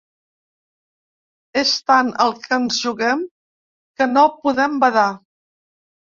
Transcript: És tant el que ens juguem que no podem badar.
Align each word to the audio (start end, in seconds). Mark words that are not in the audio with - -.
És 1.61 1.73
tant 1.91 2.09
el 2.25 2.33
que 2.47 2.51
ens 2.57 2.81
juguem 2.87 3.23
que 4.01 4.09
no 4.17 4.27
podem 4.49 4.83
badar. 4.87 5.07